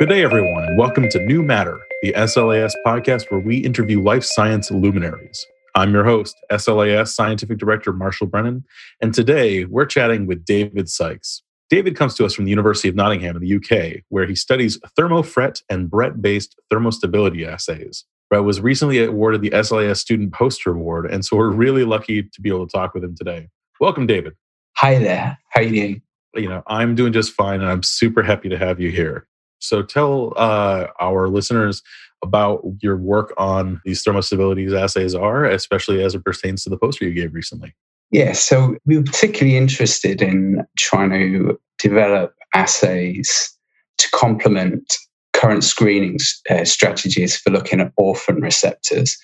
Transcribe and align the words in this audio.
Good 0.00 0.08
day, 0.08 0.22
everyone, 0.22 0.64
and 0.64 0.78
welcome 0.78 1.10
to 1.10 1.20
New 1.26 1.42
Matter, 1.42 1.78
the 2.00 2.14
SLAS 2.14 2.72
podcast 2.86 3.30
where 3.30 3.38
we 3.38 3.58
interview 3.58 4.02
life 4.02 4.24
science 4.24 4.70
luminaries. 4.70 5.44
I'm 5.74 5.92
your 5.92 6.04
host, 6.04 6.34
SLAS 6.50 7.14
Scientific 7.14 7.58
Director 7.58 7.92
Marshall 7.92 8.26
Brennan, 8.26 8.64
and 9.02 9.12
today 9.12 9.66
we're 9.66 9.84
chatting 9.84 10.24
with 10.24 10.42
David 10.46 10.88
Sykes. 10.88 11.42
David 11.68 11.96
comes 11.96 12.14
to 12.14 12.24
us 12.24 12.32
from 12.32 12.46
the 12.46 12.50
University 12.50 12.88
of 12.88 12.94
Nottingham 12.94 13.36
in 13.36 13.42
the 13.42 13.56
UK, 13.56 14.02
where 14.08 14.26
he 14.26 14.34
studies 14.34 14.78
ThermoFRET 14.98 15.64
and 15.68 15.90
BRET 15.90 16.22
based 16.22 16.58
thermostability 16.72 17.46
assays. 17.46 18.06
Brett 18.30 18.44
was 18.44 18.58
recently 18.58 19.04
awarded 19.04 19.42
the 19.42 19.50
SLAS 19.50 20.00
Student 20.00 20.32
Poster 20.32 20.70
Award, 20.70 21.10
and 21.10 21.26
so 21.26 21.36
we're 21.36 21.50
really 21.50 21.84
lucky 21.84 22.22
to 22.22 22.40
be 22.40 22.48
able 22.48 22.66
to 22.66 22.72
talk 22.72 22.94
with 22.94 23.04
him 23.04 23.14
today. 23.14 23.50
Welcome, 23.80 24.06
David. 24.06 24.32
Hi 24.76 24.98
there. 24.98 25.38
How 25.50 25.60
are 25.60 25.64
you 25.64 25.72
doing? 25.72 26.02
You 26.36 26.48
know, 26.48 26.62
I'm 26.68 26.94
doing 26.94 27.12
just 27.12 27.34
fine, 27.34 27.60
and 27.60 27.68
I'm 27.68 27.82
super 27.82 28.22
happy 28.22 28.48
to 28.48 28.56
have 28.56 28.80
you 28.80 28.90
here. 28.90 29.26
So 29.60 29.82
tell 29.82 30.32
uh, 30.36 30.88
our 31.00 31.28
listeners 31.28 31.82
about 32.22 32.62
your 32.80 32.96
work 32.96 33.32
on 33.38 33.80
these 33.84 34.04
thermostability 34.04 34.72
assays 34.78 35.14
are, 35.14 35.44
especially 35.44 36.02
as 36.02 36.14
it 36.14 36.24
pertains 36.24 36.64
to 36.64 36.70
the 36.70 36.76
poster 36.76 37.04
you 37.04 37.14
gave 37.14 37.34
recently. 37.34 37.74
Yeah, 38.10 38.32
so 38.32 38.76
we 38.84 38.96
were 38.96 39.04
particularly 39.04 39.56
interested 39.56 40.20
in 40.20 40.66
trying 40.76 41.10
to 41.10 41.58
develop 41.78 42.34
assays 42.54 43.56
to 43.98 44.08
complement 44.12 44.96
current 45.32 45.64
screening 45.64 46.18
uh, 46.50 46.64
strategies 46.64 47.36
for 47.36 47.50
looking 47.50 47.80
at 47.80 47.92
orphan 47.96 48.40
receptors. 48.40 49.16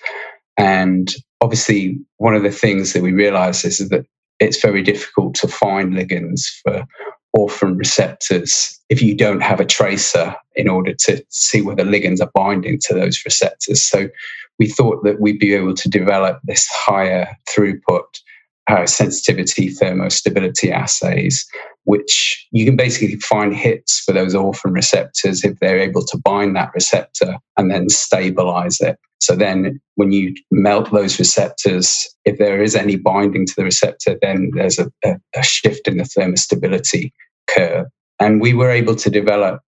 And 0.57 1.13
obviously, 1.41 1.99
one 2.17 2.35
of 2.35 2.43
the 2.43 2.51
things 2.51 2.93
that 2.93 3.03
we 3.03 3.13
realize 3.13 3.65
is 3.65 3.79
that 3.89 4.07
it's 4.39 4.61
very 4.61 4.83
difficult 4.83 5.35
to 5.37 5.49
find 5.49 5.93
ligands 5.95 6.43
for 6.63 6.85
orphan 7.37 7.77
receptors 7.77 8.81
if 8.89 9.03
you 9.03 9.15
don't 9.15 9.43
have 9.43 9.61
a 9.61 9.65
tracer 9.65 10.35
in 10.55 10.69
order 10.69 10.95
to 10.95 11.23
see 11.29 11.61
whether 11.61 11.85
ligands 11.85 12.21
are 12.23 12.31
binding 12.35 12.79
to 12.81 12.95
those 12.95 13.23
receptors. 13.25 13.83
So 13.83 14.09
we 14.59 14.69
thought 14.69 15.05
that 15.05 15.21
we'd 15.21 15.39
be 15.39 15.55
able 15.55 15.75
to 15.75 15.89
develop 15.89 16.41
this 16.45 16.67
higher 16.69 17.37
throughput 17.51 18.07
uh, 18.69 18.87
sensitivity 18.87 19.69
thermostability 19.69 20.73
assays, 20.73 21.47
which 21.85 22.47
you 22.53 22.65
can 22.65 22.75
basically 22.75 23.17
find 23.17 23.55
hits 23.55 24.01
for 24.01 24.13
those 24.13 24.35
orphan 24.35 24.73
receptors 24.73 25.45
if 25.45 25.59
they're 25.61 25.79
able 25.79 26.05
to 26.07 26.19
bind 26.19 26.57
that 26.57 26.73
receptor 26.75 27.37
and 27.57 27.71
then 27.71 27.89
stabilize 27.89 28.81
it. 28.81 28.99
So 29.21 29.37
then 29.37 29.81
when 29.95 30.11
you 30.11 30.35
melt 30.51 30.91
those 30.91 31.19
receptors, 31.19 32.09
if 32.25 32.39
there 32.39 32.63
is 32.63 32.75
any 32.75 32.97
binding 32.97 33.47
to 33.47 33.55
the 33.57 33.65
receptor, 33.65 34.17
then 34.21 34.51
there's 34.55 34.79
a, 34.79 34.91
a, 35.05 35.17
a 35.35 35.43
shift 35.43 35.87
in 35.87 35.99
the 35.99 36.05
thermostability 36.05 37.13
curve. 37.49 37.87
And 38.21 38.41
we 38.41 38.55
were 38.55 38.71
able 38.71 38.97
to 38.97 39.11
develop 39.11 39.61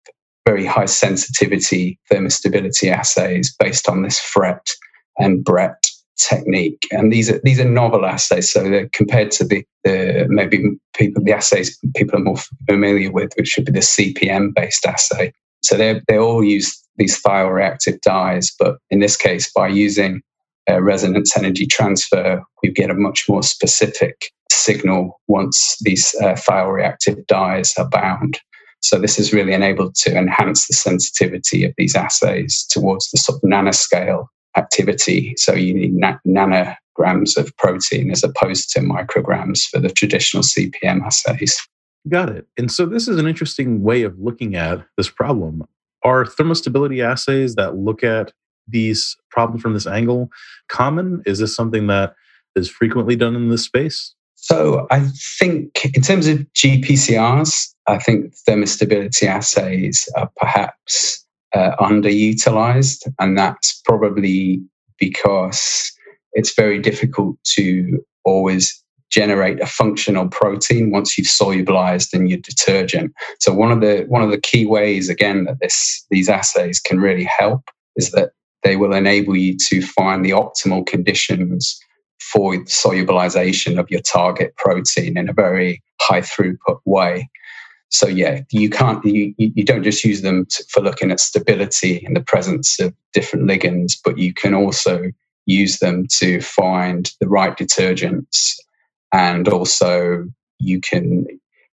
very 0.47 0.65
high 0.65 0.87
sensitivity 0.87 1.99
thermostability 2.11 2.91
assays 2.91 3.55
based 3.59 3.89
on 3.89 4.03
this 4.03 4.19
FRET 4.19 4.67
and 5.19 5.45
BRET 5.45 5.87
technique. 6.19 6.83
And 6.91 7.13
these 7.13 7.31
are 7.31 7.41
these 7.45 7.61
are 7.61 7.69
novel 7.69 8.05
assays, 8.05 8.51
so 8.51 8.63
they're 8.69 8.89
compared 8.93 9.31
to 9.33 9.45
the, 9.45 9.65
the 9.85 10.27
maybe 10.29 10.65
people 10.95 11.23
the 11.23 11.33
assays 11.33 11.79
people 11.95 12.19
are 12.19 12.23
more 12.23 12.39
familiar 12.69 13.11
with, 13.11 13.33
which 13.37 13.49
should 13.49 13.67
be 13.67 13.73
the 13.73 13.81
CPM 13.81 14.55
based 14.55 14.87
assay. 14.87 15.33
So 15.63 15.77
they 15.77 16.01
they 16.09 16.19
all 16.19 16.43
use 16.43 16.83
these 16.97 17.21
thioreactive 17.23 18.01
dyes, 18.01 18.55
but 18.59 18.79
in 18.91 19.01
this 19.01 19.17
case, 19.17 19.51
by 19.53 19.69
using 19.69 20.23
resonance 20.77 21.37
energy 21.37 21.67
transfer, 21.67 22.43
we 22.63 22.71
get 22.71 22.91
a 22.91 22.95
much 22.95 23.29
more 23.29 23.43
specific 23.43 24.31
signal 24.51 25.21
once 25.29 25.77
these 25.81 26.15
uh, 26.21 26.35
thioreactive 26.35 27.27
dyes 27.27 27.75
are 27.79 27.89
bound. 27.89 28.39
So 28.81 28.99
this 28.99 29.19
is 29.19 29.33
really 29.33 29.53
enabled 29.53 29.95
to 29.97 30.17
enhance 30.17 30.67
the 30.67 30.75
sensitivity 30.75 31.65
of 31.65 31.73
these 31.77 31.97
assays 31.97 32.67
towards 32.71 33.11
the 33.11 33.19
sort 33.19 33.41
of 33.43 33.51
nanoscale 33.51 34.27
activity. 34.57 35.35
So 35.37 35.53
you 35.55 35.75
need 35.75 35.95
na- 35.95 36.19
nanograms 36.27 37.37
of 37.37 37.57
protein 37.57 38.11
as 38.11 38.23
opposed 38.23 38.71
to 38.71 38.81
micrograms 38.81 39.63
for 39.71 39.81
the 39.81 39.89
traditional 39.89 40.43
CPM 40.43 41.03
assays. 41.03 41.59
Got 42.09 42.31
it. 42.31 42.47
And 42.57 42.71
so 42.71 42.87
this 42.87 43.09
is 43.09 43.19
an 43.19 43.27
interesting 43.27 43.83
way 43.83 44.03
of 44.03 44.19
looking 44.19 44.55
at 44.55 44.85
this 44.97 45.11
problem. 45.11 45.65
Are 46.05 46.25
thermostability 46.25 47.05
assays 47.05 47.57
that 47.57 47.77
look 47.77 48.05
at 48.05 48.33
these 48.69 49.17
problems 49.31 49.63
from 49.63 49.75
this 49.75 49.87
angle 49.87 50.29
common? 50.69 51.23
Is 51.27 51.39
this 51.39 51.55
something 51.55 51.87
that 51.89 52.15
is 52.57 52.69
frequently 52.69 53.17
done 53.17 53.37
in 53.37 53.49
this 53.49 53.65
space? 53.65 54.15
So 54.35 54.87
I 54.91 55.01
think 55.39 55.85
in 55.97 56.03
terms 56.03 56.27
of 56.29 56.39
GPCRs, 56.55 57.75
I 57.87 57.99
think 57.99 58.35
thermostability 58.49 59.25
assays 59.25 60.09
are 60.17 60.31
perhaps 60.37 61.25
uh, 61.55 61.73
underutilized, 61.81 63.13
and 63.19 63.37
that's 63.37 63.81
probably 63.85 64.63
because 64.99 65.93
it's 66.33 66.55
very 66.55 66.79
difficult 66.79 67.37
to 67.57 68.05
always 68.25 68.83
generate 69.11 69.61
a 69.61 69.67
functional 69.67 70.29
protein 70.29 70.91
once 70.91 71.17
you've 71.17 71.27
solubilized 71.27 72.13
in 72.15 72.27
your 72.27 72.39
detergent. 72.39 73.13
So 73.41 73.53
one 73.53 73.73
of 73.73 73.81
the 73.81 74.05
one 74.09 74.23
of 74.23 74.31
the 74.31 74.41
key 74.41 74.67
ways 74.67 75.09
again 75.09 75.45
that 75.45 75.61
this 75.61 76.05
these 76.11 76.29
assays 76.29 76.79
can 76.79 77.01
really 77.01 77.25
help 77.25 77.63
is 77.97 78.11
that 78.13 78.31
they 78.63 78.77
will 78.77 78.93
enable 78.93 79.37
you 79.37 79.57
to 79.69 79.83
find 79.83 80.25
the 80.25 80.31
optimal 80.31 80.87
conditions 80.87 81.79
for 82.21 82.55
solubilization 82.65 83.79
of 83.79 83.91
your 83.91 84.01
target 84.01 84.55
protein 84.57 85.17
in 85.17 85.29
a 85.29 85.33
very 85.33 85.83
high 86.01 86.21
throughput 86.21 86.81
way. 86.85 87.29
So 87.91 88.07
yeah, 88.07 88.43
you 88.51 88.69
can't 88.69 89.03
you, 89.05 89.35
you 89.39 89.65
don't 89.65 89.83
just 89.83 90.05
use 90.05 90.23
them 90.23 90.47
to, 90.47 90.65
for 90.69 90.83
looking 90.83 91.11
at 91.11 91.21
stability 91.21 92.05
in 92.05 92.15
the 92.15 92.21
presence 92.21 92.79
of 92.81 92.95
different 93.15 93.49
ligands, 93.49 93.99
but 94.05 94.19
you 94.19 94.35
can 94.35 94.55
also 94.55 95.05
use 95.47 95.79
them 95.79 96.07
to 96.19 96.41
find 96.43 97.11
the 97.21 97.29
right 97.29 97.57
detergents, 97.57 98.59
and 99.13 99.49
also 99.49 100.29
you 100.59 100.81
can. 100.81 101.27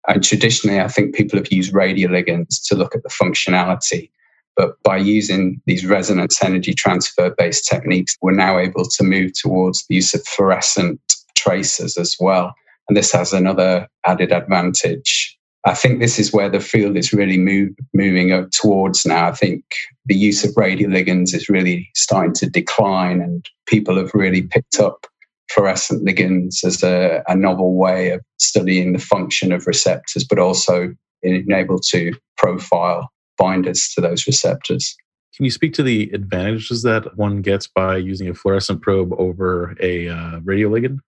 And 0.06 0.22
traditionally, 0.22 0.80
I 0.80 0.88
think 0.88 1.14
people 1.14 1.38
have 1.38 1.50
used 1.50 1.72
radioligands 1.72 2.62
to 2.68 2.76
look 2.76 2.94
at 2.94 3.02
the 3.02 3.08
functionality. 3.08 4.10
But 4.56 4.80
by 4.82 4.98
using 4.98 5.60
these 5.66 5.84
resonance 5.84 6.42
energy 6.42 6.74
transfer 6.74 7.34
based 7.36 7.66
techniques, 7.68 8.16
we're 8.22 8.32
now 8.32 8.58
able 8.58 8.84
to 8.84 9.04
move 9.04 9.32
towards 9.34 9.84
the 9.86 9.96
use 9.96 10.14
of 10.14 10.24
fluorescent 10.26 11.00
tracers 11.36 11.96
as 11.96 12.16
well. 12.20 12.54
And 12.88 12.96
this 12.96 13.12
has 13.12 13.32
another 13.32 13.88
added 14.06 14.32
advantage. 14.32 15.36
I 15.66 15.74
think 15.74 15.98
this 15.98 16.18
is 16.18 16.32
where 16.32 16.50
the 16.50 16.60
field 16.60 16.96
is 16.96 17.12
really 17.12 17.38
move, 17.38 17.70
moving 17.94 18.48
towards 18.50 19.06
now. 19.06 19.28
I 19.28 19.32
think 19.32 19.64
the 20.04 20.14
use 20.14 20.44
of 20.44 20.54
radioligands 20.54 21.34
is 21.34 21.48
really 21.48 21.88
starting 21.94 22.34
to 22.34 22.50
decline, 22.50 23.22
and 23.22 23.48
people 23.66 23.96
have 23.96 24.10
really 24.12 24.42
picked 24.42 24.78
up 24.78 25.06
fluorescent 25.50 26.06
ligands 26.06 26.64
as 26.64 26.82
a, 26.82 27.22
a 27.28 27.34
novel 27.34 27.76
way 27.76 28.10
of 28.10 28.20
studying 28.38 28.92
the 28.92 28.98
function 28.98 29.52
of 29.52 29.66
receptors, 29.66 30.24
but 30.24 30.38
also 30.38 30.94
being 31.22 31.50
able 31.50 31.78
to 31.78 32.12
profile 32.36 33.10
binders 33.38 33.88
to 33.94 34.00
those 34.00 34.26
receptors. 34.26 34.96
Can 35.36 35.44
you 35.44 35.50
speak 35.50 35.74
to 35.74 35.82
the 35.82 36.10
advantages 36.12 36.82
that 36.82 37.16
one 37.16 37.42
gets 37.42 37.66
by 37.66 37.96
using 37.96 38.28
a 38.28 38.34
fluorescent 38.34 38.82
probe 38.82 39.12
over 39.18 39.74
a 39.80 40.08
uh, 40.08 40.40
radioligand? 40.40 40.98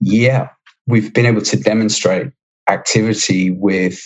Yeah, 0.00 0.48
we've 0.86 1.12
been 1.14 1.26
able 1.26 1.42
to 1.42 1.56
demonstrate 1.56 2.32
activity 2.68 3.50
with 3.50 4.00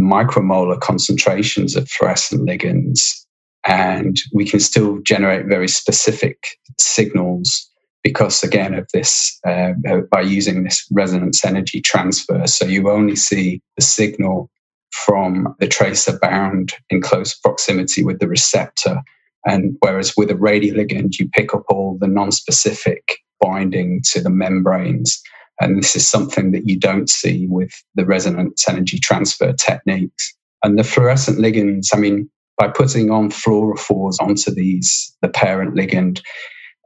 micromolar 0.00 0.80
concentrations 0.80 1.76
of 1.76 1.88
fluorescent 1.90 2.48
ligands, 2.48 3.26
and 3.66 4.16
we 4.32 4.46
can 4.46 4.60
still 4.60 5.00
generate 5.00 5.46
very 5.46 5.68
specific 5.68 6.56
signals 6.78 7.68
because, 8.02 8.42
again, 8.42 8.72
of 8.72 8.88
this 8.94 9.38
uh, 9.46 9.72
by 10.10 10.22
using 10.22 10.64
this 10.64 10.86
resonance 10.90 11.44
energy 11.44 11.82
transfer. 11.82 12.46
So 12.46 12.64
you 12.64 12.88
only 12.88 13.16
see 13.16 13.60
the 13.76 13.82
signal 13.82 14.50
from 14.92 15.54
the 15.58 15.68
tracer 15.68 16.18
bound 16.18 16.74
in 16.90 17.00
close 17.00 17.34
proximity 17.34 18.04
with 18.04 18.18
the 18.18 18.28
receptor. 18.28 19.02
And 19.46 19.76
whereas 19.80 20.14
with 20.16 20.30
a 20.30 20.34
radioligand, 20.34 21.18
you 21.18 21.28
pick 21.28 21.54
up 21.54 21.64
all 21.68 21.96
the 22.00 22.08
non-specific 22.08 23.18
binding 23.40 24.02
to 24.12 24.20
the 24.20 24.30
membranes. 24.30 25.20
And 25.60 25.78
this 25.78 25.96
is 25.96 26.08
something 26.08 26.52
that 26.52 26.68
you 26.68 26.78
don't 26.78 27.08
see 27.08 27.46
with 27.46 27.72
the 27.94 28.04
resonance 28.04 28.68
energy 28.68 28.98
transfer 28.98 29.52
techniques. 29.52 30.34
And 30.62 30.78
the 30.78 30.84
fluorescent 30.84 31.38
ligands, 31.38 31.88
I 31.92 31.98
mean, 31.98 32.30
by 32.58 32.68
putting 32.68 33.10
on 33.10 33.30
fluorophores 33.30 34.16
onto 34.20 34.50
these, 34.50 35.16
the 35.22 35.28
parent 35.28 35.74
ligand, 35.74 36.20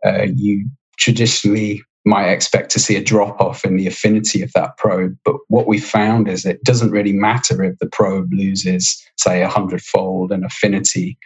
uh, 0.07 0.27
you 0.33 0.67
traditionally 0.97 1.83
might 2.05 2.29
expect 2.29 2.71
to 2.71 2.79
see 2.79 2.97
a 2.97 3.03
drop 3.03 3.41
off 3.41 3.65
in 3.65 3.77
the 3.77 3.87
affinity 3.87 4.43
of 4.43 4.53
that 4.53 4.77
probe. 4.77 5.17
But 5.25 5.37
what 5.49 5.67
we 5.67 5.79
found 5.79 6.29
is 6.29 6.45
it 6.45 6.63
doesn't 6.63 6.91
really 6.91 7.13
matter 7.13 7.63
if 7.65 7.79
the 7.79 7.87
probe 7.87 8.33
loses, 8.33 9.03
say, 9.17 9.43
a 9.43 9.49
hundredfold 9.49 10.31
in 10.31 10.45
affinity. 10.45 11.17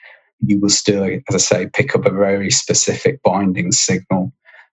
You 0.41 0.61
will 0.61 0.71
still, 0.71 1.05
as 1.05 1.35
I 1.35 1.39
say, 1.39 1.67
pick 1.73 1.95
up 1.97 2.07
a 2.07 2.11
very 2.11 2.51
specific 2.51 3.21
binding 3.25 3.73
signal. 3.73 4.33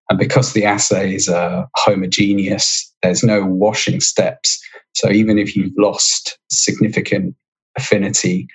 And 0.10 0.20
because 0.20 0.54
the 0.54 0.66
assays 0.66 1.28
are 1.28 1.68
homogeneous, 1.76 2.94
there's 3.02 3.24
no 3.24 3.44
washing 3.44 4.00
steps. 4.00 4.62
So 4.94 5.10
even 5.10 5.40
if 5.40 5.56
you've 5.56 5.74
lost 5.78 6.38
significant 6.52 7.36
affinity, 7.76 8.48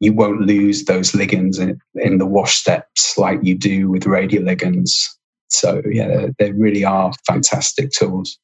you 0.00 0.12
won't 0.12 0.40
lose 0.40 0.84
those 0.84 1.12
ligands 1.12 1.60
in, 1.60 1.80
in 1.94 2.18
the 2.18 2.26
wash 2.26 2.56
steps 2.56 3.16
like 3.16 3.38
you 3.42 3.56
do 3.56 3.88
with 3.88 4.02
radioligands. 4.02 5.15
So 5.48 5.82
yeah, 5.90 6.28
they 6.38 6.52
really 6.52 6.84
are 6.84 7.12
fantastic 7.26 7.90
tools. 7.90 8.38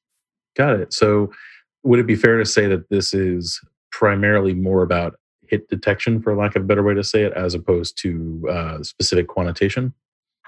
Got 0.57 0.81
it. 0.81 0.93
So 0.93 1.31
would 1.83 1.99
it 1.99 2.07
be 2.07 2.17
fair 2.17 2.39
to 2.39 2.45
say 2.45 2.67
that 2.69 2.89
this 2.91 3.13
is 3.15 3.61
primarily 3.91 4.55
more 4.55 4.83
about 4.83 5.15
hit 5.49 5.69
detection, 5.69 6.23
for 6.23 6.35
lack 6.35 6.57
of 6.57 6.63
a 6.63 6.65
better 6.65 6.83
way 6.83 6.95
to 6.95 7.05
say 7.05 7.23
it, 7.23 7.33
as 7.35 7.55
opposed 7.55 7.99
to 8.03 8.49
uh, 8.51 8.83
specific 8.83 9.29
quantitation? 9.29 9.93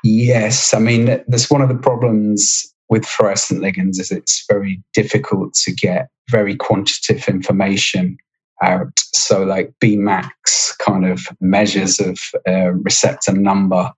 Yes, 0.02 0.74
I 0.74 0.78
mean 0.78 1.06
that's 1.28 1.50
one 1.50 1.62
of 1.62 1.68
the 1.68 1.74
problems 1.74 2.74
with 2.90 3.06
fluorescent 3.06 3.62
ligands 3.62 3.98
is 3.98 4.10
it's 4.10 4.44
very 4.48 4.82
difficult 4.92 5.54
to 5.54 5.72
get 5.72 6.08
very 6.30 6.54
quantitative 6.54 7.28
information 7.28 8.16
out. 8.62 8.92
So, 9.14 9.44
like 9.44 9.72
Bmax 9.82 10.78
kind 10.78 11.06
of 11.06 11.20
measures 11.40 12.00
of 12.00 12.18
uh, 12.46 12.72
receptor 12.72 13.32
number 13.32 13.90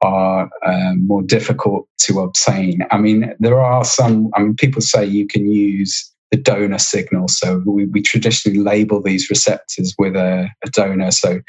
are 0.00 0.48
uh, 0.64 0.94
more 0.96 1.22
difficult 1.22 1.88
to 1.98 2.20
obtain. 2.20 2.80
I 2.90 2.98
mean, 2.98 3.34
there 3.40 3.60
are 3.60 3.84
some, 3.84 4.30
I 4.34 4.42
mean, 4.42 4.54
people 4.54 4.80
say 4.80 5.04
you 5.04 5.26
can 5.26 5.50
use 5.50 6.12
the 6.30 6.38
donor 6.38 6.78
signal. 6.78 7.28
So, 7.28 7.62
we, 7.66 7.86
we 7.86 8.02
traditionally 8.02 8.58
label 8.58 9.02
these 9.02 9.30
receptors 9.30 9.94
with 9.98 10.14
a, 10.14 10.48
a 10.64 10.70
donor. 10.70 11.10
So, 11.10 11.40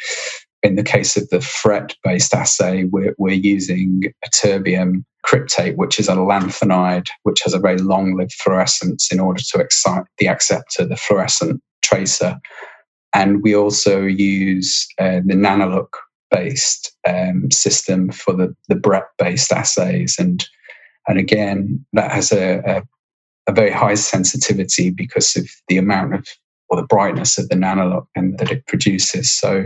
in 0.63 0.75
the 0.75 0.83
case 0.83 1.15
of 1.15 1.29
the 1.29 1.39
FRET 1.39 1.95
based 2.03 2.33
assay, 2.33 2.85
we're, 2.85 3.15
we're 3.17 3.33
using 3.33 4.03
a 4.25 4.29
terbium 4.29 5.03
cryptate, 5.25 5.75
which 5.75 5.99
is 5.99 6.07
a 6.07 6.15
lanthanide, 6.15 7.07
which 7.23 7.41
has 7.43 7.53
a 7.53 7.59
very 7.59 7.77
long 7.77 8.15
lived 8.15 8.33
fluorescence 8.33 9.11
in 9.11 9.19
order 9.19 9.41
to 9.51 9.59
excite 9.59 10.03
the 10.17 10.27
acceptor, 10.27 10.85
the 10.85 10.97
fluorescent 10.97 11.61
tracer. 11.81 12.37
And 13.13 13.41
we 13.41 13.55
also 13.55 14.03
use 14.03 14.87
uh, 14.99 15.21
the 15.25 15.33
NanoLuc 15.33 15.87
based 16.31 16.95
um, 17.07 17.49
system 17.51 18.11
for 18.11 18.33
the, 18.33 18.55
the 18.67 18.75
BRET 18.75 19.05
based 19.17 19.51
assays. 19.51 20.17
And, 20.19 20.47
and 21.07 21.17
again, 21.17 21.85
that 21.93 22.11
has 22.11 22.31
a, 22.31 22.59
a, 22.59 22.83
a, 23.47 23.53
very 23.53 23.71
high 23.71 23.95
sensitivity 23.95 24.89
because 24.89 25.35
of 25.35 25.49
the 25.67 25.77
amount 25.77 26.13
of, 26.13 26.27
or 26.69 26.77
the 26.77 26.87
brightness 26.87 27.37
of 27.37 27.49
the 27.49 27.55
NanoLuc 27.55 28.05
and 28.15 28.37
that 28.37 28.51
it 28.51 28.65
produces. 28.67 29.31
So, 29.31 29.65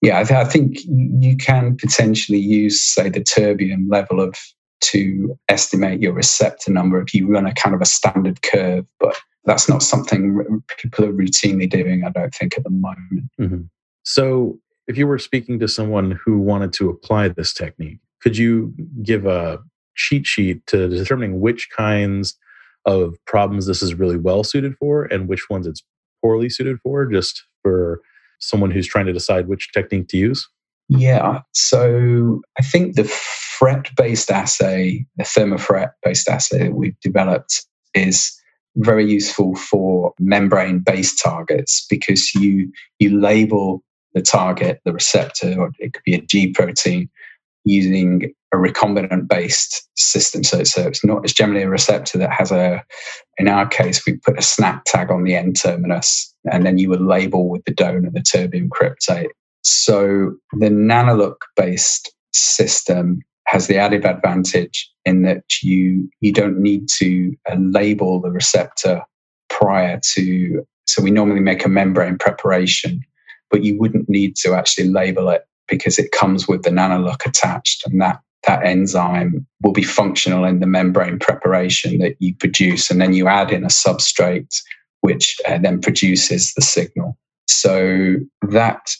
yeah, 0.00 0.20
I, 0.20 0.24
th- 0.24 0.38
I 0.38 0.44
think 0.44 0.78
you 0.84 1.36
can 1.36 1.76
potentially 1.76 2.38
use, 2.38 2.82
say, 2.82 3.08
the 3.08 3.20
terbium 3.20 3.86
level 3.88 4.20
of 4.20 4.34
to 4.82 5.38
estimate 5.48 6.00
your 6.00 6.12
receptor 6.12 6.72
number 6.72 7.00
if 7.00 7.14
you 7.14 7.28
run 7.28 7.46
a 7.46 7.54
kind 7.54 7.74
of 7.74 7.80
a 7.80 7.86
standard 7.86 8.42
curve, 8.42 8.84
but 8.98 9.16
that's 9.44 9.68
not 9.68 9.82
something 9.82 10.62
people 10.78 11.04
are 11.04 11.12
routinely 11.12 11.68
doing, 11.68 12.04
I 12.04 12.10
don't 12.10 12.34
think, 12.34 12.56
at 12.56 12.64
the 12.64 12.70
moment. 12.70 13.30
Mm-hmm. 13.40 13.62
So, 14.04 14.58
if 14.92 14.98
you 14.98 15.06
were 15.06 15.18
speaking 15.18 15.58
to 15.58 15.66
someone 15.66 16.20
who 16.22 16.38
wanted 16.38 16.70
to 16.74 16.90
apply 16.90 17.26
this 17.28 17.54
technique, 17.54 17.98
could 18.20 18.36
you 18.36 18.74
give 19.02 19.24
a 19.24 19.58
cheat 19.94 20.26
sheet 20.26 20.66
to 20.66 20.86
determining 20.86 21.40
which 21.40 21.70
kinds 21.74 22.36
of 22.84 23.14
problems 23.26 23.64
this 23.66 23.80
is 23.80 23.94
really 23.94 24.18
well 24.18 24.44
suited 24.44 24.76
for 24.76 25.04
and 25.04 25.28
which 25.28 25.48
ones 25.48 25.66
it's 25.66 25.82
poorly 26.20 26.50
suited 26.50 26.78
for, 26.82 27.06
just 27.06 27.42
for 27.62 28.02
someone 28.38 28.70
who's 28.70 28.86
trying 28.86 29.06
to 29.06 29.14
decide 29.14 29.48
which 29.48 29.72
technique 29.72 30.08
to 30.08 30.18
use? 30.18 30.46
Yeah, 30.90 31.40
so 31.54 32.42
I 32.58 32.62
think 32.62 32.96
the 32.96 33.04
FRET 33.04 33.96
based 33.96 34.30
assay, 34.30 35.06
the 35.16 35.24
ThermoFRET 35.24 35.92
based 36.02 36.28
assay 36.28 36.58
that 36.58 36.74
we've 36.74 37.00
developed, 37.00 37.64
is 37.94 38.30
very 38.76 39.10
useful 39.10 39.54
for 39.54 40.12
membrane 40.18 40.80
based 40.80 41.18
targets 41.22 41.86
because 41.88 42.34
you 42.34 42.70
you 42.98 43.18
label 43.18 43.82
the 44.14 44.22
target, 44.22 44.80
the 44.84 44.92
receptor, 44.92 45.58
or 45.58 45.72
it 45.78 45.92
could 45.94 46.04
be 46.04 46.14
a 46.14 46.20
G 46.20 46.52
protein, 46.52 47.08
using 47.64 48.32
a 48.52 48.56
recombinant 48.56 49.28
based 49.28 49.88
system. 49.96 50.44
So, 50.44 50.64
so 50.64 50.86
it's 50.86 51.04
not 51.04 51.24
it's 51.24 51.32
generally 51.32 51.62
a 51.62 51.68
receptor 51.68 52.18
that 52.18 52.32
has 52.32 52.52
a 52.52 52.84
in 53.38 53.48
our 53.48 53.66
case 53.66 54.04
we 54.06 54.16
put 54.16 54.38
a 54.38 54.42
SNAP 54.42 54.84
tag 54.84 55.10
on 55.10 55.24
the 55.24 55.34
N 55.34 55.52
terminus 55.52 56.34
and 56.50 56.66
then 56.66 56.78
you 56.78 56.88
would 56.90 57.00
label 57.00 57.48
with 57.48 57.64
the 57.64 57.72
donor 57.72 58.10
the 58.10 58.20
terbium 58.20 58.68
cryptate. 58.68 59.30
So 59.62 60.34
the 60.52 60.68
NanoLuc 60.68 61.36
based 61.56 62.12
system 62.32 63.22
has 63.46 63.66
the 63.66 63.76
added 63.76 64.04
advantage 64.04 64.90
in 65.04 65.22
that 65.22 65.44
you 65.62 66.08
you 66.20 66.32
don't 66.32 66.58
need 66.58 66.88
to 66.98 67.34
uh, 67.50 67.56
label 67.56 68.20
the 68.20 68.30
receptor 68.30 69.02
prior 69.48 70.00
to 70.14 70.66
so 70.86 71.02
we 71.02 71.10
normally 71.10 71.40
make 71.40 71.64
a 71.64 71.68
membrane 71.68 72.18
preparation 72.18 73.02
but 73.52 73.62
you 73.62 73.78
wouldn't 73.78 74.08
need 74.08 74.34
to 74.36 74.54
actually 74.54 74.88
label 74.88 75.28
it 75.28 75.46
because 75.68 75.98
it 75.98 76.10
comes 76.10 76.48
with 76.48 76.62
the 76.62 76.70
NanoLuc 76.70 77.24
attached 77.24 77.86
and 77.86 78.00
that 78.00 78.20
that 78.48 78.64
enzyme 78.64 79.46
will 79.62 79.72
be 79.72 79.84
functional 79.84 80.44
in 80.44 80.58
the 80.58 80.66
membrane 80.66 81.20
preparation 81.20 81.98
that 81.98 82.16
you 82.18 82.34
produce 82.34 82.90
and 82.90 83.00
then 83.00 83.12
you 83.12 83.28
add 83.28 83.52
in 83.52 83.62
a 83.62 83.68
substrate 83.68 84.60
which 85.02 85.36
uh, 85.46 85.58
then 85.58 85.80
produces 85.80 86.52
the 86.54 86.62
signal 86.62 87.16
so 87.46 88.16
that 88.48 88.96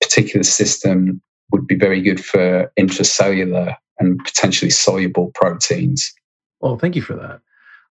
particular 0.00 0.42
system 0.42 1.20
would 1.52 1.66
be 1.66 1.76
very 1.76 2.00
good 2.00 2.24
for 2.24 2.72
intracellular 2.78 3.76
and 3.98 4.18
potentially 4.24 4.70
soluble 4.70 5.30
proteins. 5.34 6.12
Well, 6.60 6.78
thank 6.78 6.96
you 6.96 7.02
for 7.02 7.14
that. 7.14 7.40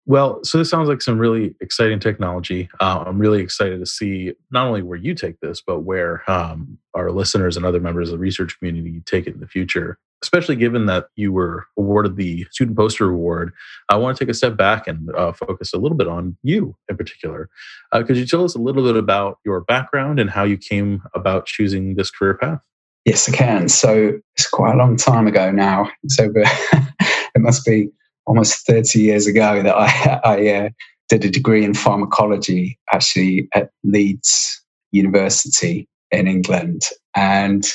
Well, 0.07 0.41
so 0.45 0.59
this 0.59 0.69
sounds 0.69 0.89
like 0.89 1.01
some 1.01 1.19
really 1.19 1.55
exciting 1.61 1.99
technology. 1.99 2.69
Uh, 2.79 3.05
I'm 3.07 3.19
really 3.19 3.41
excited 3.41 3.81
to 3.81 3.87
see 3.87 4.35
not 4.51 4.67
only 4.67 4.83
where 4.83 4.99
you 4.99 5.15
take 5.15 5.41
this, 5.41 5.63
but 5.67 5.81
where 5.81 6.29
um, 6.31 6.79
our 6.95 7.11
listeners 7.11 7.57
and 7.57 7.65
other 7.65 7.81
members 7.81 8.11
of 8.11 8.13
the 8.13 8.19
research 8.19 8.59
community 8.59 9.03
take 9.07 9.27
it 9.27 9.35
in 9.35 9.41
the 9.41 9.49
future. 9.49 9.99
Especially 10.23 10.57
given 10.57 10.87
that 10.87 11.07
you 11.17 11.33
were 11.33 11.67
awarded 11.79 12.17
the 12.17 12.47
Student 12.51 12.77
Poster 12.77 13.11
Award, 13.11 13.53
I 13.89 13.97
want 13.97 14.17
to 14.17 14.25
take 14.25 14.31
a 14.31 14.35
step 14.35 14.57
back 14.57 14.87
and 14.87 15.11
uh, 15.15 15.33
focus 15.33 15.73
a 15.73 15.79
little 15.79 15.97
bit 15.97 16.09
on 16.09 16.37
you 16.43 16.77
in 16.89 16.97
particular. 16.97 17.49
Uh, 17.93 18.03
could 18.03 18.17
you 18.17 18.27
tell 18.27 18.45
us 18.45 18.55
a 18.55 18.61
little 18.61 18.83
bit 18.83 18.97
about 18.97 19.39
your 19.45 19.61
background 19.63 20.19
and 20.19 20.31
how 20.31 20.45
you 20.45 20.57
came 20.57 21.03
about 21.15 21.47
choosing 21.47 21.95
this 21.95 22.11
career 22.11 22.35
path? 22.35 22.63
Yes, 23.05 23.29
I 23.29 23.37
can. 23.37 23.69
So 23.69 24.19
it's 24.37 24.49
quite 24.49 24.75
a 24.75 24.79
long 24.79 24.97
time 24.97 25.27
ago 25.27 25.51
now. 25.51 25.91
It's 26.03 26.19
over, 26.19 26.43
it 26.43 27.41
must 27.41 27.65
be 27.67 27.91
almost 28.27 28.67
30 28.67 29.01
years 29.01 29.27
ago 29.27 29.63
that 29.63 29.75
I, 29.75 30.21
I 30.25 30.49
uh, 30.49 30.69
did 31.09 31.25
a 31.25 31.31
degree 31.31 31.65
in 31.65 31.75
pharmacology 31.75 32.79
actually 32.93 33.49
at 33.55 33.71
Leeds 33.83 34.63
University 34.93 35.89
in 36.11 36.27
England. 36.27 36.83
And 37.15 37.67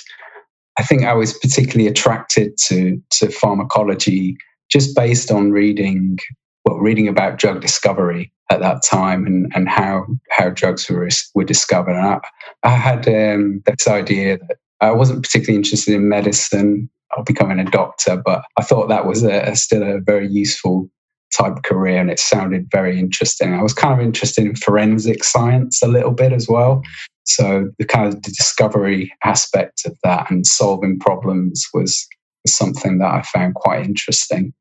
I 0.77 0.83
think 0.83 1.03
I 1.03 1.13
was 1.13 1.37
particularly 1.37 1.87
attracted 1.87 2.57
to, 2.67 3.01
to 3.11 3.29
pharmacology 3.29 4.37
just 4.71 4.95
based 4.95 5.31
on 5.31 5.51
reading, 5.51 6.19
well, 6.65 6.77
reading 6.77 7.07
about 7.07 7.37
drug 7.37 7.61
discovery 7.61 8.31
at 8.51 8.61
that 8.61 8.81
time 8.83 9.25
and, 9.25 9.51
and 9.53 9.67
how, 9.67 10.05
how 10.31 10.49
drugs 10.49 10.89
were, 10.89 11.09
were 11.35 11.43
discovered. 11.43 11.95
And 11.95 12.05
I, 12.05 12.19
I 12.63 12.69
had 12.69 13.07
um, 13.07 13.61
this 13.65 13.87
idea 13.87 14.37
that 14.37 14.57
I 14.81 14.91
wasn't 14.91 15.23
particularly 15.23 15.57
interested 15.57 15.93
in 15.93 16.07
medicine 16.07 16.89
or 17.19 17.23
becoming 17.23 17.59
a 17.59 17.65
doctor, 17.65 18.15
but 18.15 18.43
I 18.57 18.63
thought 18.63 18.87
that 18.87 19.05
was 19.05 19.23
a, 19.23 19.41
a 19.41 19.55
still 19.55 19.83
a 19.83 19.99
very 19.99 20.27
useful 20.27 20.89
type 21.37 21.63
career 21.63 21.99
and 21.99 22.09
it 22.09 22.19
sounded 22.19 22.67
very 22.71 22.97
interesting. 22.97 23.53
I 23.53 23.61
was 23.61 23.73
kind 23.73 23.93
of 23.93 24.05
interested 24.05 24.45
in 24.45 24.55
forensic 24.55 25.23
science 25.23 25.83
a 25.83 25.87
little 25.87 26.11
bit 26.11 26.33
as 26.33 26.47
well. 26.47 26.81
So 27.25 27.69
the 27.77 27.85
kind 27.85 28.07
of 28.07 28.15
the 28.23 28.31
discovery 28.31 29.13
aspect 29.23 29.85
of 29.85 29.95
that 30.03 30.31
and 30.31 30.47
solving 30.47 30.97
problems 30.97 31.67
was, 31.73 32.07
was 32.43 32.55
something 32.55 32.97
that 32.99 33.11
I 33.11 33.21
found 33.21 33.55
quite 33.55 33.85
interesting. 33.85 34.53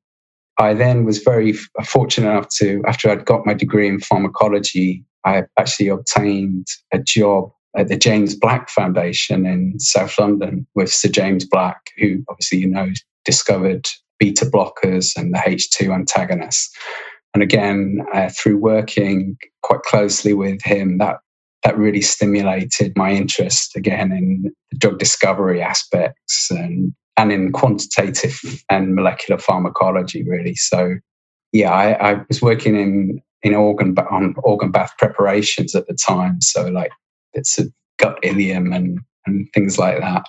I 0.58 0.74
then 0.74 1.04
was 1.04 1.18
very 1.18 1.52
fortunate 1.84 2.30
enough 2.30 2.48
to, 2.56 2.82
after 2.86 3.08
I'd 3.08 3.24
got 3.24 3.46
my 3.46 3.54
degree 3.54 3.88
in 3.88 4.00
pharmacology, 4.00 5.04
I 5.24 5.44
actually 5.58 5.88
obtained 5.88 6.66
a 6.92 6.98
job 6.98 7.50
at 7.76 7.88
the 7.88 7.96
James 7.96 8.34
Black 8.34 8.68
Foundation 8.70 9.46
in 9.46 9.78
South 9.78 10.18
London 10.18 10.66
with 10.74 10.92
Sir 10.92 11.08
James 11.08 11.44
Black, 11.44 11.90
who 11.98 12.24
obviously 12.28 12.58
you 12.58 12.68
know 12.68 12.90
discovered 13.24 13.88
beta 14.18 14.46
blockers 14.46 15.16
and 15.16 15.34
the 15.34 15.38
H2 15.38 15.94
antagonists. 15.94 16.74
And 17.34 17.42
again, 17.42 18.04
uh, 18.12 18.30
through 18.30 18.58
working 18.58 19.36
quite 19.62 19.82
closely 19.82 20.34
with 20.34 20.62
him, 20.62 20.98
that 20.98 21.18
that 21.64 21.76
really 21.76 22.00
stimulated 22.00 22.96
my 22.96 23.12
interest 23.12 23.76
again 23.76 24.12
in 24.12 24.52
the 24.70 24.78
drug 24.78 24.98
discovery 24.98 25.60
aspects 25.60 26.50
and 26.50 26.92
and 27.16 27.32
in 27.32 27.52
quantitative 27.52 28.40
and 28.70 28.94
molecular 28.94 29.40
pharmacology, 29.40 30.22
really. 30.22 30.54
So, 30.54 30.94
yeah, 31.52 31.72
I, 31.72 32.12
I 32.12 32.24
was 32.28 32.40
working 32.40 32.76
in 32.76 33.20
in 33.42 33.54
organ 33.54 33.96
on 34.10 34.34
organ 34.38 34.70
bath 34.70 34.92
preparations 34.98 35.74
at 35.74 35.86
the 35.86 35.94
time. 35.94 36.40
So, 36.40 36.68
like 36.68 36.92
bits 37.34 37.58
of 37.58 37.68
gut 37.98 38.18
ileum 38.22 38.74
and, 38.74 39.00
and 39.26 39.48
things 39.54 39.78
like 39.78 40.00
that. 40.00 40.24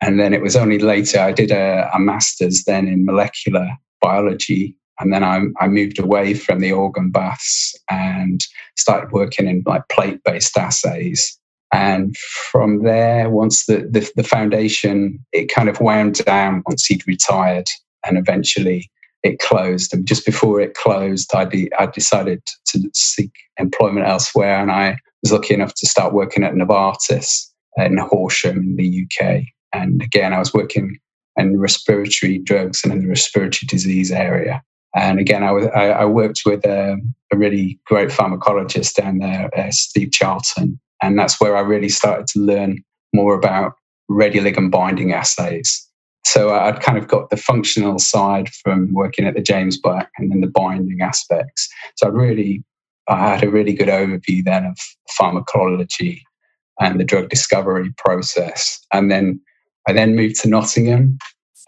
And 0.00 0.20
then 0.20 0.34
it 0.34 0.42
was 0.42 0.56
only 0.56 0.78
later 0.78 1.18
I 1.18 1.32
did 1.32 1.50
a, 1.50 1.90
a 1.94 1.98
master's 1.98 2.64
then 2.64 2.88
in 2.88 3.04
molecular 3.04 3.70
biology. 4.00 4.76
And 5.00 5.12
then 5.12 5.24
I, 5.24 5.40
I 5.60 5.68
moved 5.68 5.98
away 5.98 6.34
from 6.34 6.60
the 6.60 6.72
organ 6.72 7.10
baths 7.10 7.74
and 7.90 8.44
started 8.76 9.12
working 9.12 9.48
in 9.48 9.62
like 9.66 9.88
plate 9.88 10.20
based 10.24 10.56
assays. 10.56 11.38
And 11.72 12.16
from 12.52 12.84
there, 12.84 13.30
once 13.30 13.66
the, 13.66 13.88
the, 13.90 14.08
the 14.14 14.22
foundation, 14.22 15.18
it 15.32 15.52
kind 15.52 15.68
of 15.68 15.80
wound 15.80 16.24
down 16.24 16.62
once 16.66 16.86
he'd 16.86 17.06
retired 17.08 17.66
and 18.06 18.16
eventually 18.16 18.90
it 19.24 19.40
closed. 19.40 19.92
And 19.92 20.06
just 20.06 20.24
before 20.24 20.60
it 20.60 20.74
closed, 20.74 21.34
I, 21.34 21.46
de- 21.46 21.72
I 21.78 21.86
decided 21.86 22.42
to 22.66 22.90
seek 22.94 23.32
employment 23.58 24.06
elsewhere. 24.06 24.60
And 24.60 24.70
I 24.70 24.98
was 25.24 25.32
lucky 25.32 25.54
enough 25.54 25.74
to 25.74 25.86
start 25.86 26.12
working 26.12 26.44
at 26.44 26.52
Novartis 26.52 27.46
in 27.78 27.96
Horsham 27.96 28.58
in 28.58 28.76
the 28.76 29.06
UK. 29.06 29.42
And 29.72 30.02
again, 30.02 30.32
I 30.32 30.38
was 30.38 30.54
working 30.54 30.98
in 31.36 31.58
respiratory 31.58 32.38
drugs 32.38 32.84
and 32.84 32.92
in 32.92 33.00
the 33.00 33.08
respiratory 33.08 33.66
disease 33.66 34.12
area. 34.12 34.62
And 34.94 35.18
again, 35.18 35.42
I, 35.42 35.50
was, 35.50 35.66
I, 35.74 35.88
I 35.88 36.04
worked 36.04 36.42
with 36.46 36.64
a, 36.64 36.96
a, 37.32 37.36
really 37.36 37.80
great 37.86 38.10
pharmacologist 38.10 38.94
down 38.94 39.18
there, 39.18 39.50
uh, 39.58 39.70
Steve 39.70 40.12
Charlton. 40.12 40.78
And 41.02 41.18
that's 41.18 41.40
where 41.40 41.56
I 41.56 41.60
really 41.62 41.88
started 41.88 42.28
to 42.28 42.38
learn 42.38 42.84
more 43.12 43.34
about 43.34 43.72
radioligand 44.08 44.70
binding 44.70 45.12
assays. 45.12 45.84
So 46.24 46.54
I'd 46.54 46.80
kind 46.80 46.96
of 46.96 47.08
got 47.08 47.30
the 47.30 47.36
functional 47.36 47.98
side 47.98 48.50
from 48.62 48.92
working 48.92 49.26
at 49.26 49.34
the 49.34 49.42
James 49.42 49.78
Black 49.78 50.10
and 50.16 50.30
then 50.30 50.42
the 50.42 50.46
binding 50.46 51.00
aspects. 51.00 51.68
So 51.96 52.06
I 52.06 52.10
really, 52.10 52.62
I 53.08 53.28
had 53.28 53.44
a 53.44 53.50
really 53.50 53.74
good 53.74 53.88
overview 53.88 54.44
then 54.44 54.64
of 54.64 54.78
pharmacology 55.10 56.22
and 56.80 56.98
the 56.98 57.04
drug 57.04 57.28
discovery 57.28 57.92
process. 57.98 58.80
And 58.92 59.10
then 59.10 59.40
I 59.86 59.92
then 59.92 60.16
moved 60.16 60.40
to 60.40 60.48
Nottingham 60.48 61.18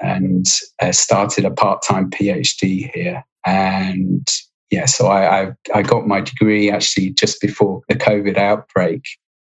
and 0.01 0.47
uh, 0.81 0.93
started 0.93 1.45
a 1.45 1.51
part-time 1.51 2.11
PhD 2.11 2.91
here. 2.93 3.25
And 3.45 4.27
yeah, 4.71 4.87
so 4.87 5.07
I, 5.07 5.43
I, 5.43 5.53
I 5.75 5.83
got 5.83 6.07
my 6.07 6.21
degree 6.21 6.71
actually 6.71 7.11
just 7.11 7.41
before 7.41 7.83
the 7.89 7.95
COVID 7.95 8.37
outbreak. 8.37 9.03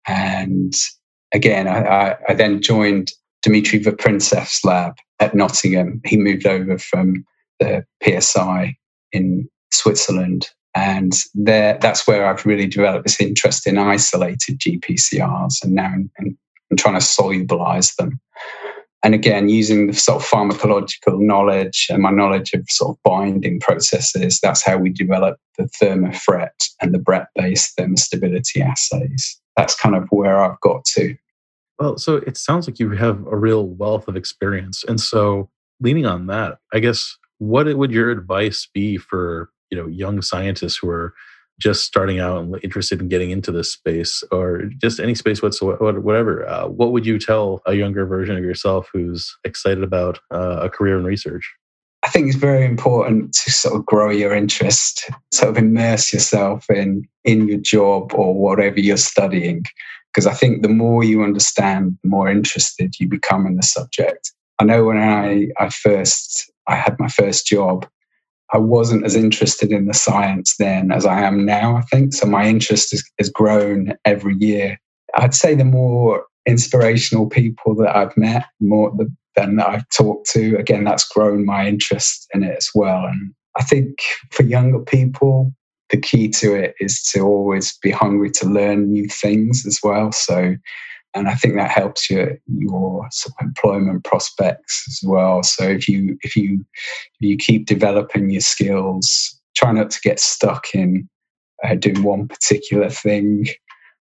And 0.07 0.73
again, 1.33 1.67
I, 1.67 1.83
I, 1.85 2.17
I 2.29 2.33
then 2.33 2.61
joined 2.61 3.11
Dmitry 3.43 3.79
Veprintsev's 3.79 4.63
lab 4.63 4.95
at 5.19 5.35
Nottingham. 5.35 6.01
He 6.05 6.17
moved 6.17 6.45
over 6.45 6.77
from 6.77 7.25
the 7.59 7.85
PSI 8.03 8.75
in 9.11 9.47
Switzerland. 9.71 10.49
And 10.75 11.13
there, 11.33 11.77
that's 11.81 12.07
where 12.07 12.25
I've 12.25 12.45
really 12.45 12.67
developed 12.67 13.05
this 13.05 13.19
interest 13.19 13.67
in 13.67 13.77
isolated 13.77 14.59
GPCRs 14.59 15.63
and 15.63 15.73
now 15.73 15.93
I'm, 16.19 16.37
trying 16.77 16.97
to 16.97 17.05
solubilize 17.05 17.97
them. 17.97 18.17
And 19.03 19.13
again, 19.13 19.49
using 19.49 19.87
the 19.87 19.93
sort 19.93 20.21
of 20.21 20.29
pharmacological 20.29 21.19
knowledge 21.19 21.87
and 21.89 22.01
my 22.01 22.11
knowledge 22.11 22.53
of 22.53 22.63
sort 22.69 22.95
of 22.95 23.03
binding 23.03 23.59
processes, 23.59 24.39
that's 24.41 24.63
how 24.63 24.77
we 24.77 24.89
develop 24.89 25.37
the 25.57 25.63
ThermoFRET 25.81 26.69
and 26.81 26.93
the 26.93 26.99
BRET 26.99 27.27
based 27.35 27.75
thermostability 27.77 28.61
assays. 28.61 29.37
That's 29.57 29.75
kind 29.75 29.95
of 29.95 30.07
where 30.11 30.41
I've 30.41 30.59
got 30.61 30.85
to. 30.85 31.15
Well, 31.79 31.97
so 31.97 32.17
it 32.17 32.37
sounds 32.37 32.67
like 32.67 32.79
you 32.79 32.91
have 32.91 33.25
a 33.25 33.35
real 33.35 33.67
wealth 33.67 34.07
of 34.07 34.15
experience. 34.15 34.85
And 34.87 35.01
so, 35.01 35.49
leaning 35.79 36.05
on 36.05 36.27
that, 36.27 36.59
I 36.71 36.79
guess, 36.79 37.17
what 37.39 37.65
would 37.75 37.91
your 37.91 38.11
advice 38.11 38.67
be 38.71 38.97
for 38.97 39.49
you 39.71 39.77
know 39.77 39.87
young 39.87 40.21
scientists 40.21 40.77
who 40.77 40.89
are 40.89 41.13
just 41.59 41.83
starting 41.83 42.19
out 42.19 42.41
and 42.41 42.59
interested 42.63 42.99
in 42.99 43.07
getting 43.07 43.29
into 43.29 43.51
this 43.51 43.71
space 43.71 44.23
or 44.31 44.63
just 44.79 44.99
any 44.99 45.15
space 45.15 45.41
whatsoever 45.41 45.99
whatever 45.99 46.47
uh, 46.47 46.67
what 46.67 46.91
would 46.91 47.05
you 47.05 47.17
tell 47.17 47.61
a 47.65 47.73
younger 47.73 48.05
version 48.05 48.35
of 48.35 48.43
yourself 48.43 48.89
who's 48.91 49.35
excited 49.43 49.83
about 49.83 50.19
uh, 50.31 50.59
a 50.61 50.69
career 50.69 50.97
in 50.97 51.05
research? 51.05 51.49
I 52.03 52.09
think 52.09 52.27
it's 52.27 52.35
very 52.35 52.65
important 52.65 53.33
to 53.33 53.51
sort 53.51 53.75
of 53.75 53.85
grow 53.85 54.09
your 54.09 54.33
interest 54.33 55.09
sort 55.31 55.51
of 55.51 55.57
immerse 55.57 56.11
yourself 56.11 56.69
in 56.69 57.07
in 57.23 57.47
your 57.47 57.59
job 57.59 58.11
or 58.15 58.33
whatever 58.33 58.79
you're 58.79 58.97
studying 58.97 59.63
because 60.11 60.25
i 60.25 60.33
think 60.33 60.63
the 60.63 60.69
more 60.69 61.03
you 61.03 61.23
understand 61.23 61.97
the 62.03 62.09
more 62.09 62.27
interested 62.27 62.95
you 62.99 63.07
become 63.07 63.45
in 63.45 63.55
the 63.55 63.63
subject. 63.63 64.31
I 64.59 64.63
know 64.63 64.85
when 64.85 64.97
i 64.97 65.47
i 65.59 65.69
first 65.69 66.51
i 66.67 66.75
had 66.75 66.99
my 66.99 67.07
first 67.07 67.45
job 67.45 67.87
I 68.53 68.57
wasn't 68.57 69.05
as 69.05 69.15
interested 69.15 69.71
in 69.71 69.85
the 69.85 69.93
science 69.93 70.55
then 70.57 70.91
as 70.91 71.05
I 71.05 71.21
am 71.21 71.45
now, 71.45 71.77
I 71.77 71.81
think. 71.81 72.13
So 72.13 72.27
my 72.27 72.45
interest 72.45 72.91
has, 72.91 73.03
has 73.17 73.29
grown 73.29 73.93
every 74.05 74.35
year. 74.35 74.77
I'd 75.15 75.33
say 75.33 75.55
the 75.55 75.65
more 75.65 76.25
inspirational 76.45 77.27
people 77.27 77.75
that 77.75 77.95
I've 77.95 78.15
met, 78.17 78.45
more 78.59 78.91
than 79.35 79.55
that 79.55 79.69
I've 79.69 79.89
talked 79.95 80.29
to, 80.31 80.57
again, 80.57 80.83
that's 80.83 81.07
grown 81.07 81.45
my 81.45 81.67
interest 81.67 82.27
in 82.33 82.43
it 82.43 82.55
as 82.57 82.69
well. 82.75 83.05
And 83.05 83.33
I 83.57 83.63
think 83.63 83.99
for 84.31 84.43
younger 84.43 84.79
people, 84.79 85.53
the 85.89 85.97
key 85.97 86.29
to 86.29 86.55
it 86.55 86.75
is 86.79 87.01
to 87.11 87.21
always 87.21 87.77
be 87.81 87.91
hungry 87.91 88.31
to 88.31 88.47
learn 88.47 88.91
new 88.91 89.07
things 89.07 89.65
as 89.65 89.79
well. 89.83 90.11
So 90.11 90.55
and 91.13 91.27
I 91.27 91.35
think 91.35 91.55
that 91.55 91.71
helps 91.71 92.09
your 92.09 92.37
your 92.47 93.07
employment 93.41 94.03
prospects 94.03 94.85
as 94.87 95.07
well. 95.07 95.43
So 95.43 95.63
if 95.63 95.87
you 95.87 96.17
if 96.21 96.35
you 96.35 96.65
if 97.19 97.21
you 97.21 97.37
keep 97.37 97.65
developing 97.65 98.29
your 98.29 98.41
skills, 98.41 99.39
try 99.55 99.71
not 99.71 99.91
to 99.91 100.01
get 100.01 100.19
stuck 100.19 100.73
in 100.73 101.09
uh, 101.63 101.75
doing 101.75 102.03
one 102.03 102.27
particular 102.27 102.89
thing, 102.89 103.47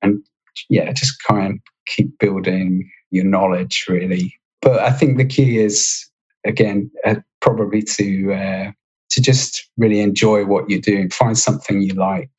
and 0.03 0.25
yeah, 0.69 0.93
just 0.93 1.23
kind 1.23 1.55
of 1.55 1.59
keep 1.87 2.19
building 2.19 2.91
your 3.11 3.25
knowledge 3.25 3.85
really. 3.89 4.35
But 4.61 4.81
I 4.81 4.91
think 4.91 5.17
the 5.17 5.25
key 5.25 5.59
is 5.59 6.09
again 6.45 6.91
uh, 7.05 7.17
probably 7.41 7.83
to 7.83 8.33
uh, 8.33 8.73
to 9.11 9.21
just 9.23 9.69
really 9.77 10.01
enjoy 10.01 10.45
what 10.45 10.69
you're 10.69 10.81
doing, 10.81 11.11
find 11.11 11.39
something 11.39 11.83
you 11.83 11.95
like, 11.95 12.31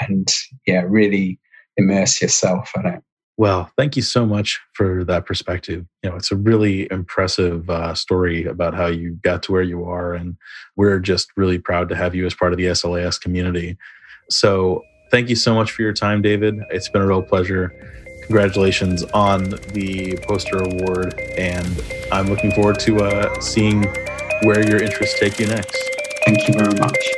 and 0.00 0.28
yeah, 0.66 0.82
really 0.86 1.38
immerse 1.76 2.20
yourself 2.20 2.72
in 2.76 2.86
it. 2.86 3.02
Well, 3.38 3.70
thank 3.76 3.94
you 3.94 4.02
so 4.02 4.26
much 4.26 4.60
for 4.72 5.04
that 5.04 5.24
perspective. 5.24 5.86
You 6.02 6.10
know, 6.10 6.16
it's 6.16 6.32
a 6.32 6.36
really 6.36 6.88
impressive 6.90 7.70
uh, 7.70 7.94
story 7.94 8.44
about 8.44 8.74
how 8.74 8.86
you 8.86 9.12
got 9.22 9.44
to 9.44 9.52
where 9.52 9.62
you 9.62 9.84
are, 9.84 10.12
and 10.12 10.36
we're 10.74 10.98
just 10.98 11.30
really 11.36 11.58
proud 11.60 11.88
to 11.90 11.94
have 11.94 12.16
you 12.16 12.26
as 12.26 12.34
part 12.34 12.52
of 12.52 12.58
the 12.58 12.64
SLAS 12.64 13.20
community. 13.20 13.78
So, 14.28 14.82
thank 15.12 15.28
you 15.28 15.36
so 15.36 15.54
much 15.54 15.70
for 15.70 15.82
your 15.82 15.92
time, 15.92 16.20
David. 16.20 16.56
It's 16.70 16.88
been 16.88 17.00
a 17.00 17.06
real 17.06 17.22
pleasure. 17.22 17.72
Congratulations 18.26 19.04
on 19.14 19.44
the 19.72 20.18
poster 20.26 20.58
award, 20.58 21.14
and 21.38 21.80
I'm 22.10 22.26
looking 22.26 22.50
forward 22.50 22.80
to 22.80 23.04
uh, 23.04 23.40
seeing 23.40 23.84
where 24.42 24.68
your 24.68 24.82
interests 24.82 25.16
take 25.20 25.38
you 25.38 25.46
next. 25.46 25.78
Thank 26.26 26.48
you 26.48 26.54
very 26.54 26.74
much. 26.80 27.17